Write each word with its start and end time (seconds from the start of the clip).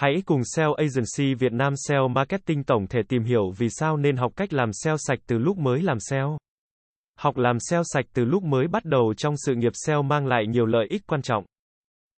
Hãy 0.00 0.22
cùng 0.26 0.40
SEO 0.44 0.74
Agency 0.74 1.34
Việt 1.34 1.52
Nam 1.52 1.72
SEO 1.76 2.08
Marketing 2.08 2.64
tổng 2.64 2.86
thể 2.86 3.00
tìm 3.08 3.24
hiểu 3.24 3.50
vì 3.58 3.68
sao 3.70 3.96
nên 3.96 4.16
học 4.16 4.32
cách 4.36 4.52
làm 4.52 4.72
SEO 4.72 4.96
sạch 4.98 5.18
từ 5.26 5.38
lúc 5.38 5.58
mới 5.58 5.82
làm 5.82 6.00
SEO. 6.00 6.38
Học 7.18 7.36
làm 7.36 7.56
SEO 7.60 7.82
sạch 7.84 8.04
từ 8.14 8.24
lúc 8.24 8.42
mới 8.42 8.68
bắt 8.68 8.84
đầu 8.84 9.14
trong 9.16 9.34
sự 9.36 9.54
nghiệp 9.54 9.72
SEO 9.74 10.02
mang 10.02 10.26
lại 10.26 10.46
nhiều 10.46 10.66
lợi 10.66 10.86
ích 10.90 11.02
quan 11.06 11.22
trọng. 11.22 11.44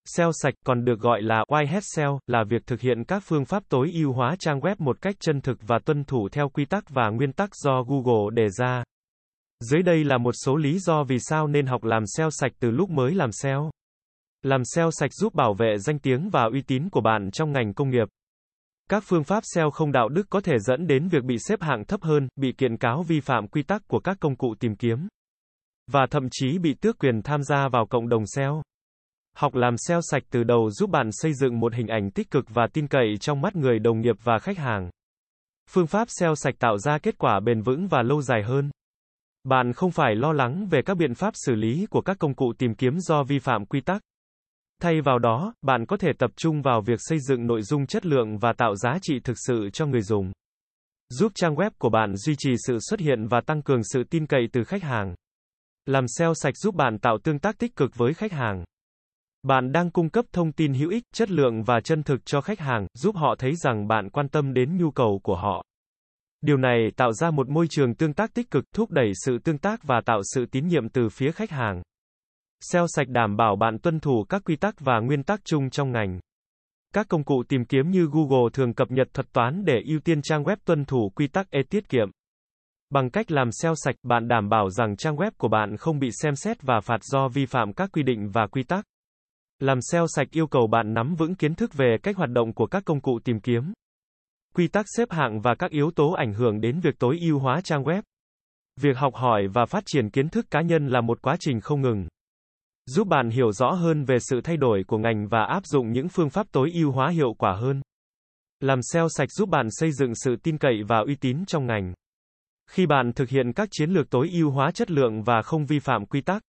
SEO 0.06 0.32
sạch 0.34 0.54
còn 0.66 0.86
được 0.86 1.00
gọi 1.00 1.22
là 1.22 1.44
Whitehead 1.48 1.82
SEO 1.96 2.20
là 2.28 2.44
việc 2.50 2.66
thực 2.68 2.82
hiện 2.82 3.04
các 3.04 3.24
phương 3.26 3.46
pháp 3.46 3.64
tối 3.70 3.92
ưu 3.94 4.14
hóa 4.14 4.36
trang 4.40 4.60
web 4.60 4.76
một 4.80 5.02
cách 5.02 5.16
chân 5.20 5.42
thực 5.42 5.58
và 5.68 5.80
tuân 5.86 6.04
thủ 6.04 6.30
theo 6.32 6.50
quy 6.50 6.66
tắc 6.66 6.90
và 6.90 7.10
nguyên 7.10 7.34
tắc 7.34 7.56
do 7.56 7.84
Google 7.84 8.36
đề 8.36 8.50
ra. 8.50 8.84
Dưới 9.60 9.82
đây 9.82 10.04
là 10.04 10.18
một 10.18 10.36
số 10.46 10.56
lý 10.56 10.80
do 10.80 11.04
vì 11.04 11.18
sao 11.20 11.48
nên 11.48 11.66
học 11.66 11.84
làm 11.84 12.04
SEO 12.18 12.30
sạch 12.32 12.52
từ 12.60 12.72
lúc 12.72 12.90
mới 12.90 13.16
làm 13.16 13.32
SEO. 13.32 13.72
Làm 14.42 14.62
SEO 14.76 14.92
sạch 14.92 15.14
giúp 15.14 15.34
bảo 15.34 15.54
vệ 15.54 15.78
danh 15.78 16.00
tiếng 16.00 16.30
và 16.30 16.44
uy 16.52 16.62
tín 16.62 16.90
của 16.90 17.02
bạn 17.02 17.32
trong 17.32 17.52
ngành 17.52 17.74
công 17.74 17.90
nghiệp. 17.90 18.08
Các 18.90 19.04
phương 19.08 19.24
pháp 19.24 19.44
SEO 19.56 19.72
không 19.72 19.92
đạo 19.92 20.10
đức 20.10 20.28
có 20.30 20.42
thể 20.42 20.60
dẫn 20.60 20.88
đến 20.88 21.08
việc 21.08 21.24
bị 21.24 21.38
xếp 21.40 21.62
hạng 21.62 21.86
thấp 21.86 22.02
hơn, 22.04 22.28
bị 22.36 22.54
kiện 22.58 22.78
cáo 22.78 23.04
vi 23.04 23.20
phạm 23.20 23.48
quy 23.48 23.64
tắc 23.64 23.88
của 23.88 24.00
các 24.00 24.18
công 24.20 24.36
cụ 24.36 24.56
tìm 24.60 24.76
kiếm, 24.76 25.08
và 25.92 26.06
thậm 26.12 26.28
chí 26.32 26.58
bị 26.58 26.74
tước 26.74 27.00
quyền 27.00 27.22
tham 27.22 27.44
gia 27.44 27.68
vào 27.68 27.86
cộng 27.90 28.10
đồng 28.10 28.24
SEO. 28.26 28.62
Học 29.36 29.56
làm 29.56 29.76
SEO 29.78 30.00
sạch 30.04 30.24
từ 30.32 30.44
đầu 30.44 30.72
giúp 30.72 30.90
bạn 30.90 31.10
xây 31.12 31.34
dựng 31.34 31.60
một 31.60 31.74
hình 31.74 31.88
ảnh 31.88 32.12
tích 32.12 32.32
cực 32.32 32.46
và 32.50 32.68
tin 32.74 32.88
cậy 32.88 33.18
trong 33.20 33.42
mắt 33.42 33.56
người 33.56 33.80
đồng 33.80 34.02
nghiệp 34.02 34.16
và 34.24 34.40
khách 34.40 34.58
hàng. 34.58 34.90
Phương 35.70 35.88
pháp 35.88 36.08
SEO 36.10 36.36
sạch 36.36 36.56
tạo 36.60 36.78
ra 36.78 36.98
kết 36.98 37.18
quả 37.18 37.40
bền 37.40 37.62
vững 37.62 37.88
và 37.88 38.02
lâu 38.02 38.22
dài 38.22 38.44
hơn. 38.44 38.72
Bạn 39.44 39.74
không 39.74 39.92
phải 39.92 40.16
lo 40.16 40.34
lắng 40.34 40.68
về 40.72 40.82
các 40.82 40.98
biện 40.98 41.16
pháp 41.16 41.34
xử 41.34 41.56
lý 41.56 41.86
của 41.90 42.02
các 42.02 42.20
công 42.20 42.34
cụ 42.34 42.54
tìm 42.58 42.76
kiếm 42.76 43.00
do 43.00 43.24
vi 43.24 43.40
phạm 43.40 43.66
quy 43.66 43.82
tắc. 43.82 44.02
Thay 44.82 45.02
vào 45.02 45.20
đó, 45.20 45.54
bạn 45.62 45.86
có 45.86 45.98
thể 45.98 46.12
tập 46.20 46.32
trung 46.36 46.62
vào 46.62 46.82
việc 46.82 47.00
xây 47.00 47.20
dựng 47.20 47.48
nội 47.48 47.62
dung 47.62 47.86
chất 47.86 48.06
lượng 48.06 48.38
và 48.38 48.54
tạo 48.54 48.76
giá 48.76 48.98
trị 49.02 49.20
thực 49.24 49.38
sự 49.48 49.70
cho 49.74 49.86
người 49.86 50.02
dùng. 50.02 50.32
Giúp 51.10 51.32
trang 51.36 51.56
web 51.56 51.72
của 51.78 51.90
bạn 51.90 52.16
duy 52.16 52.36
trì 52.38 52.52
sự 52.68 52.78
xuất 52.90 53.00
hiện 53.00 53.28
và 53.28 53.42
tăng 53.42 53.62
cường 53.62 53.84
sự 53.84 54.04
tin 54.10 54.28
cậy 54.28 54.48
từ 54.54 54.64
khách 54.64 54.84
hàng. 54.84 55.16
Làm 55.86 56.06
SEO 56.08 56.34
sạch 56.34 56.58
giúp 56.58 56.76
bạn 56.76 57.00
tạo 57.00 57.18
tương 57.24 57.40
tác 57.40 57.58
tích 57.58 57.76
cực 57.76 57.92
với 57.96 58.14
khách 58.14 58.32
hàng. 58.32 58.64
Bạn 59.44 59.72
đang 59.72 59.92
cung 59.92 60.10
cấp 60.10 60.26
thông 60.32 60.52
tin 60.52 60.74
hữu 60.74 60.90
ích, 60.90 61.04
chất 61.14 61.32
lượng 61.32 61.64
và 61.64 61.80
chân 61.84 62.04
thực 62.04 62.26
cho 62.26 62.42
khách 62.42 62.60
hàng, 62.60 62.88
giúp 62.94 63.16
họ 63.16 63.36
thấy 63.40 63.56
rằng 63.56 63.88
bạn 63.88 64.10
quan 64.10 64.30
tâm 64.30 64.54
đến 64.54 64.78
nhu 64.78 64.92
cầu 64.92 65.20
của 65.24 65.36
họ. 65.36 65.64
Điều 66.42 66.58
này 66.58 66.78
tạo 66.96 67.14
ra 67.14 67.32
một 67.32 67.50
môi 67.50 67.68
trường 67.70 67.96
tương 67.96 68.14
tác 68.14 68.34
tích 68.34 68.52
cực, 68.52 68.64
thúc 68.76 68.92
đẩy 68.92 69.12
sự 69.26 69.38
tương 69.44 69.58
tác 69.58 69.84
và 69.84 70.02
tạo 70.06 70.22
sự 70.24 70.46
tín 70.52 70.68
nhiệm 70.68 70.90
từ 70.90 71.10
phía 71.10 71.32
khách 71.32 71.50
hàng. 71.50 71.82
SEO 72.62 72.86
sạch 72.88 73.08
đảm 73.08 73.38
bảo 73.38 73.56
bạn 73.56 73.80
tuân 73.80 74.00
thủ 74.00 74.26
các 74.30 74.42
quy 74.46 74.56
tắc 74.56 74.76
và 74.80 75.00
nguyên 75.00 75.24
tắc 75.24 75.42
chung 75.46 75.70
trong 75.70 75.92
ngành. 75.92 76.20
Các 76.94 77.08
công 77.10 77.24
cụ 77.24 77.44
tìm 77.50 77.66
kiếm 77.66 77.92
như 77.92 78.08
Google 78.12 78.50
thường 78.54 78.74
cập 78.74 78.92
nhật 78.92 79.08
thuật 79.14 79.34
toán 79.34 79.66
để 79.66 79.82
ưu 79.86 80.00
tiên 80.00 80.22
trang 80.22 80.44
web 80.44 80.56
tuân 80.66 80.86
thủ 80.86 81.12
quy 81.16 81.28
tắc 81.28 81.52
e 81.52 81.60
tiết 81.70 81.90
kiệm. 81.90 82.10
Bằng 82.90 83.10
cách 83.10 83.32
làm 83.32 83.50
SEO 83.52 83.74
sạch, 83.76 83.96
bạn 84.04 84.28
đảm 84.28 84.50
bảo 84.50 84.70
rằng 84.70 84.98
trang 84.98 85.16
web 85.16 85.32
của 85.38 85.48
bạn 85.48 85.78
không 85.78 86.00
bị 86.00 86.10
xem 86.12 86.36
xét 86.36 86.62
và 86.62 86.80
phạt 86.80 87.04
do 87.04 87.28
vi 87.28 87.46
phạm 87.46 87.74
các 87.74 87.90
quy 87.94 88.04
định 88.04 88.30
và 88.34 88.48
quy 88.48 88.64
tắc. 88.64 88.86
Làm 89.60 89.80
SEO 89.92 90.06
sạch 90.08 90.28
yêu 90.32 90.48
cầu 90.48 90.68
bạn 90.68 90.94
nắm 90.94 91.16
vững 91.16 91.36
kiến 91.36 91.56
thức 91.56 91.74
về 91.74 91.98
cách 92.04 92.18
hoạt 92.18 92.30
động 92.30 92.54
của 92.54 92.66
các 92.66 92.86
công 92.86 93.02
cụ 93.02 93.20
tìm 93.24 93.40
kiếm, 93.40 93.74
quy 94.56 94.68
tắc 94.68 94.86
xếp 94.98 95.12
hạng 95.12 95.42
và 95.42 95.56
các 95.56 95.72
yếu 95.72 95.92
tố 95.92 96.12
ảnh 96.12 96.34
hưởng 96.34 96.62
đến 96.62 96.80
việc 96.80 97.00
tối 97.00 97.20
ưu 97.22 97.40
hóa 97.40 97.62
trang 97.62 97.84
web. 97.84 98.02
Việc 98.82 98.98
học 98.98 99.16
hỏi 99.16 99.48
và 99.54 99.66
phát 99.66 99.84
triển 99.86 100.10
kiến 100.10 100.30
thức 100.30 100.46
cá 100.52 100.62
nhân 100.62 100.88
là 100.88 101.02
một 101.02 101.22
quá 101.22 101.36
trình 101.40 101.62
không 101.62 101.82
ngừng. 101.82 102.08
Giúp 102.86 103.08
bạn 103.08 103.30
hiểu 103.30 103.52
rõ 103.52 103.72
hơn 103.72 104.04
về 104.04 104.18
sự 104.20 104.42
thay 104.44 104.58
đổi 104.58 104.84
của 104.88 104.98
ngành 104.98 105.28
và 105.28 105.46
áp 105.46 105.66
dụng 105.66 105.92
những 105.92 106.10
phương 106.10 106.30
pháp 106.30 106.48
tối 106.52 106.72
ưu 106.74 106.92
hóa 106.92 107.10
hiệu 107.10 107.34
quả 107.34 107.56
hơn. 107.56 107.82
Làm 108.60 108.80
SEO 108.82 109.08
sạch 109.10 109.32
giúp 109.32 109.50
bạn 109.50 109.68
xây 109.70 109.92
dựng 109.92 110.16
sự 110.16 110.36
tin 110.44 110.58
cậy 110.58 110.84
và 110.88 110.98
uy 111.00 111.16
tín 111.16 111.46
trong 111.46 111.66
ngành. 111.68 111.94
Khi 112.70 112.86
bạn 112.86 113.12
thực 113.16 113.30
hiện 113.30 113.54
các 113.54 113.70
chiến 113.72 113.90
lược 113.90 114.10
tối 114.10 114.30
ưu 114.34 114.52
hóa 114.52 114.72
chất 114.72 114.92
lượng 114.92 115.24
và 115.24 115.42
không 115.42 115.66
vi 115.66 115.80
phạm 115.80 116.06
quy 116.06 116.22
tắc, 116.22 116.44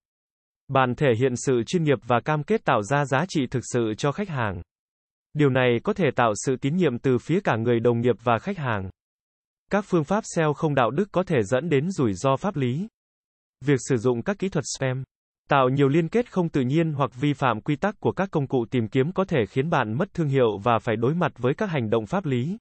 bạn 0.69 0.95
thể 0.95 1.07
hiện 1.19 1.37
sự 1.37 1.63
chuyên 1.67 1.83
nghiệp 1.83 1.99
và 2.07 2.21
cam 2.21 2.43
kết 2.43 2.65
tạo 2.65 2.83
ra 2.83 3.05
giá 3.05 3.25
trị 3.29 3.47
thực 3.51 3.63
sự 3.73 3.95
cho 3.99 4.13
khách 4.13 4.29
hàng. 4.29 4.63
Điều 5.35 5.51
này 5.51 5.81
có 5.85 5.93
thể 5.93 6.05
tạo 6.17 6.33
sự 6.47 6.57
tín 6.57 6.77
nhiệm 6.77 6.99
từ 6.99 7.19
phía 7.19 7.41
cả 7.41 7.57
người 7.57 7.81
đồng 7.81 8.01
nghiệp 8.01 8.17
và 8.23 8.39
khách 8.39 8.59
hàng. 8.59 8.91
Các 9.71 9.85
phương 9.89 10.05
pháp 10.05 10.25
SEO 10.37 10.53
không 10.53 10.75
đạo 10.75 10.91
đức 10.91 11.09
có 11.13 11.23
thể 11.23 11.43
dẫn 11.43 11.69
đến 11.69 11.91
rủi 11.91 12.15
ro 12.15 12.37
pháp 12.37 12.57
lý. 12.57 12.89
Việc 13.65 13.79
sử 13.89 13.97
dụng 13.97 14.23
các 14.23 14.39
kỹ 14.39 14.49
thuật 14.49 14.65
spam, 14.79 15.03
tạo 15.53 15.69
nhiều 15.69 15.89
liên 15.89 16.09
kết 16.09 16.33
không 16.33 16.49
tự 16.49 16.61
nhiên 16.61 16.93
hoặc 16.93 17.11
vi 17.21 17.33
phạm 17.33 17.61
quy 17.61 17.77
tắc 17.77 18.01
của 18.01 18.13
các 18.13 18.29
công 18.31 18.47
cụ 18.47 18.65
tìm 18.71 18.89
kiếm 18.89 19.13
có 19.13 19.25
thể 19.25 19.39
khiến 19.49 19.71
bạn 19.71 19.99
mất 19.99 20.15
thương 20.15 20.29
hiệu 20.29 20.59
và 20.63 20.79
phải 20.79 20.97
đối 20.97 21.15
mặt 21.15 21.33
với 21.39 21.55
các 21.55 21.71
hành 21.71 21.91
động 21.91 22.07
pháp 22.07 22.27
lý. 22.27 22.59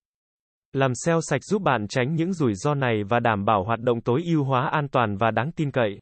Làm 0.74 0.92
SEO 1.06 1.20
sạch 1.22 1.44
giúp 1.44 1.62
bạn 1.62 1.88
tránh 1.90 2.16
những 2.16 2.34
rủi 2.34 2.54
ro 2.56 2.74
này 2.74 3.04
và 3.10 3.20
đảm 3.20 3.46
bảo 3.46 3.64
hoạt 3.64 3.80
động 3.80 4.02
tối 4.02 4.22
ưu 4.26 4.44
hóa 4.44 4.70
an 4.72 4.88
toàn 4.88 5.18
và 5.18 5.32
đáng 5.32 5.52
tin 5.52 5.72
cậy. 5.72 6.00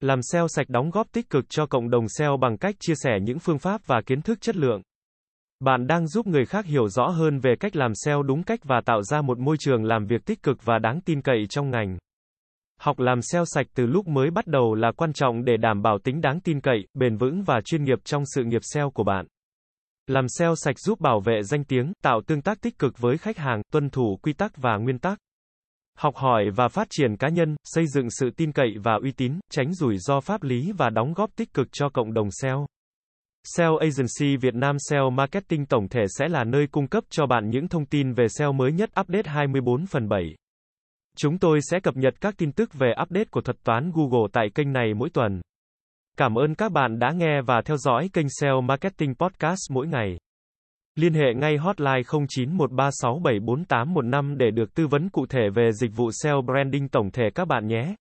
Làm 0.00 0.20
SEO 0.22 0.48
sạch 0.48 0.68
đóng 0.68 0.90
góp 0.90 1.12
tích 1.12 1.30
cực 1.30 1.44
cho 1.48 1.66
cộng 1.66 1.90
đồng 1.90 2.08
SEO 2.08 2.36
bằng 2.36 2.58
cách 2.58 2.74
chia 2.80 2.94
sẻ 2.96 3.10
những 3.22 3.38
phương 3.38 3.58
pháp 3.58 3.80
và 3.86 4.00
kiến 4.06 4.22
thức 4.22 4.40
chất 4.40 4.56
lượng. 4.56 4.82
Bạn 5.60 5.86
đang 5.86 6.06
giúp 6.06 6.26
người 6.26 6.44
khác 6.44 6.64
hiểu 6.64 6.88
rõ 6.88 7.06
hơn 7.06 7.38
về 7.38 7.54
cách 7.60 7.76
làm 7.76 7.92
SEO 7.94 8.22
đúng 8.22 8.42
cách 8.42 8.60
và 8.64 8.80
tạo 8.86 9.02
ra 9.02 9.22
một 9.22 9.38
môi 9.38 9.56
trường 9.60 9.84
làm 9.84 10.06
việc 10.06 10.24
tích 10.24 10.42
cực 10.42 10.64
và 10.64 10.78
đáng 10.78 11.00
tin 11.00 11.22
cậy 11.22 11.46
trong 11.50 11.70
ngành. 11.70 11.98
Học 12.80 12.98
làm 12.98 13.22
SEO 13.22 13.44
sạch 13.44 13.66
từ 13.74 13.86
lúc 13.86 14.08
mới 14.08 14.30
bắt 14.30 14.46
đầu 14.46 14.74
là 14.74 14.92
quan 14.92 15.12
trọng 15.12 15.44
để 15.44 15.56
đảm 15.56 15.82
bảo 15.82 15.98
tính 15.98 16.20
đáng 16.20 16.40
tin 16.40 16.60
cậy, 16.60 16.86
bền 16.94 17.16
vững 17.16 17.42
và 17.42 17.60
chuyên 17.64 17.84
nghiệp 17.84 17.98
trong 18.04 18.22
sự 18.34 18.44
nghiệp 18.44 18.60
SEO 18.62 18.90
của 18.90 19.04
bạn. 19.04 19.26
Làm 20.06 20.28
SEO 20.28 20.54
sạch 20.56 20.78
giúp 20.78 21.00
bảo 21.00 21.20
vệ 21.20 21.42
danh 21.42 21.64
tiếng, 21.64 21.92
tạo 22.02 22.20
tương 22.26 22.42
tác 22.42 22.60
tích 22.60 22.78
cực 22.78 22.98
với 22.98 23.18
khách 23.18 23.38
hàng, 23.38 23.62
tuân 23.72 23.90
thủ 23.90 24.18
quy 24.22 24.32
tắc 24.32 24.56
và 24.56 24.76
nguyên 24.76 24.98
tắc. 24.98 25.18
Học 25.98 26.16
hỏi 26.16 26.44
và 26.56 26.68
phát 26.68 26.86
triển 26.90 27.16
cá 27.16 27.28
nhân, 27.28 27.56
xây 27.64 27.86
dựng 27.86 28.10
sự 28.10 28.30
tin 28.36 28.52
cậy 28.52 28.74
và 28.82 28.98
uy 29.02 29.12
tín, 29.12 29.40
tránh 29.50 29.74
rủi 29.74 29.98
ro 29.98 30.20
pháp 30.20 30.42
lý 30.42 30.72
và 30.72 30.90
đóng 30.90 31.12
góp 31.12 31.30
tích 31.36 31.54
cực 31.54 31.68
cho 31.72 31.88
cộng 31.88 32.14
đồng 32.14 32.28
SEO. 32.30 32.66
SEO 33.56 33.76
Agency 33.76 34.36
Việt 34.36 34.54
Nam 34.54 34.76
SEO 34.90 35.10
Marketing 35.10 35.66
tổng 35.66 35.88
thể 35.88 36.04
sẽ 36.18 36.28
là 36.28 36.44
nơi 36.44 36.66
cung 36.66 36.86
cấp 36.86 37.04
cho 37.10 37.26
bạn 37.26 37.50
những 37.50 37.68
thông 37.68 37.86
tin 37.86 38.12
về 38.12 38.28
SEO 38.28 38.52
mới 38.52 38.72
nhất 38.72 38.90
update 39.00 39.30
24 39.30 39.86
phần 39.86 40.08
7. 40.08 40.34
Chúng 41.18 41.38
tôi 41.38 41.58
sẽ 41.62 41.80
cập 41.80 41.96
nhật 41.96 42.14
các 42.20 42.34
tin 42.38 42.52
tức 42.52 42.74
về 42.74 42.94
update 43.02 43.24
của 43.24 43.40
thuật 43.40 43.56
toán 43.64 43.92
Google 43.94 44.28
tại 44.32 44.50
kênh 44.54 44.72
này 44.72 44.94
mỗi 44.94 45.10
tuần. 45.10 45.40
Cảm 46.16 46.34
ơn 46.34 46.54
các 46.54 46.72
bạn 46.72 46.98
đã 46.98 47.12
nghe 47.12 47.42
và 47.42 47.62
theo 47.64 47.76
dõi 47.76 48.10
kênh 48.12 48.26
SEO 48.40 48.60
Marketing 48.60 49.14
Podcast 49.14 49.70
mỗi 49.70 49.86
ngày. 49.86 50.18
Liên 50.94 51.14
hệ 51.14 51.34
ngay 51.34 51.56
hotline 51.56 52.00
0913674815 52.00 54.36
để 54.36 54.50
được 54.50 54.74
tư 54.74 54.86
vấn 54.86 55.08
cụ 55.08 55.26
thể 55.26 55.50
về 55.54 55.72
dịch 55.72 55.96
vụ 55.96 56.10
SEO 56.22 56.42
branding 56.42 56.88
tổng 56.88 57.10
thể 57.10 57.24
các 57.34 57.48
bạn 57.48 57.66
nhé. 57.66 57.94